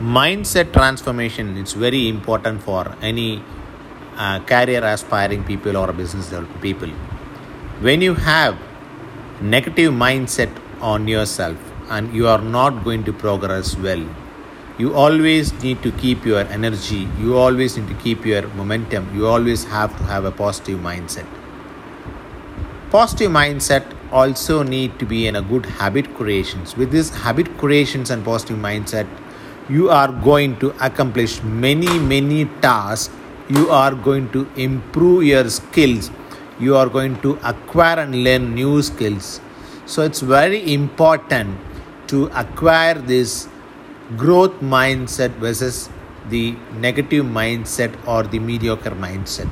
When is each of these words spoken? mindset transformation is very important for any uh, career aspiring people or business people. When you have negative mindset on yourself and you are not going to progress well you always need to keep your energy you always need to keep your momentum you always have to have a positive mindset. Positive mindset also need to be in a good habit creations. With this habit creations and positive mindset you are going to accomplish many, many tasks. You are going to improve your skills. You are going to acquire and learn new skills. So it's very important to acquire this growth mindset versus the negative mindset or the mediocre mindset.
mindset 0.00 0.72
transformation 0.74 1.56
is 1.56 1.72
very 1.72 2.08
important 2.08 2.62
for 2.62 2.94
any 3.00 3.42
uh, 4.16 4.40
career 4.40 4.84
aspiring 4.84 5.42
people 5.44 5.76
or 5.76 5.92
business 5.92 6.32
people. 6.60 6.90
When 7.80 8.02
you 8.02 8.14
have 8.14 8.58
negative 9.40 9.92
mindset 9.92 10.50
on 10.82 11.08
yourself 11.08 11.56
and 11.88 12.14
you 12.14 12.28
are 12.28 12.40
not 12.40 12.84
going 12.84 13.04
to 13.04 13.12
progress 13.12 13.76
well 13.76 14.04
you 14.78 14.94
always 14.94 15.52
need 15.62 15.82
to 15.82 15.90
keep 15.92 16.24
your 16.26 16.40
energy 16.48 17.08
you 17.18 17.36
always 17.36 17.76
need 17.76 17.88
to 17.88 17.94
keep 18.02 18.26
your 18.26 18.46
momentum 18.48 19.08
you 19.14 19.26
always 19.26 19.64
have 19.64 19.96
to 19.96 20.04
have 20.04 20.24
a 20.24 20.30
positive 20.30 20.78
mindset. 20.80 21.26
Positive 22.90 23.30
mindset 23.30 23.84
also 24.12 24.62
need 24.62 24.98
to 24.98 25.06
be 25.06 25.26
in 25.26 25.36
a 25.36 25.42
good 25.42 25.66
habit 25.66 26.14
creations. 26.14 26.76
With 26.76 26.92
this 26.92 27.10
habit 27.10 27.58
creations 27.58 28.10
and 28.10 28.24
positive 28.24 28.58
mindset 28.58 29.06
you 29.68 29.90
are 29.90 30.12
going 30.12 30.58
to 30.60 30.72
accomplish 30.84 31.42
many, 31.42 31.98
many 31.98 32.44
tasks. 32.60 33.12
You 33.48 33.70
are 33.70 33.94
going 33.94 34.30
to 34.30 34.48
improve 34.56 35.24
your 35.24 35.48
skills. 35.50 36.10
You 36.60 36.76
are 36.76 36.88
going 36.88 37.20
to 37.22 37.38
acquire 37.42 38.00
and 38.00 38.24
learn 38.24 38.54
new 38.54 38.80
skills. 38.82 39.40
So 39.86 40.02
it's 40.02 40.20
very 40.20 40.72
important 40.72 41.58
to 42.08 42.26
acquire 42.34 42.94
this 42.94 43.48
growth 44.16 44.54
mindset 44.60 45.30
versus 45.32 45.88
the 46.28 46.56
negative 46.80 47.24
mindset 47.24 47.94
or 48.06 48.22
the 48.22 48.38
mediocre 48.38 48.90
mindset. 48.90 49.50